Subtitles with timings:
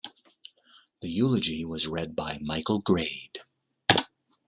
[1.01, 3.41] The eulogy was read by Michael Grade.